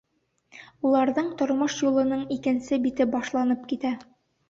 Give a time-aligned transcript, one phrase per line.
[0.91, 3.97] Уларҙың тормош юлының икенсе бите башланып китә.